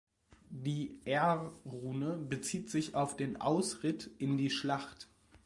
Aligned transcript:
Die 0.49 0.99
"r-Rune" 1.05 2.17
bezieht 2.17 2.71
sich 2.71 2.95
auf 2.95 3.15
den 3.17 3.39
„Ausritt 3.39 4.09
in 4.17 4.35
die 4.35 4.49
Schlacht“. 4.49 5.07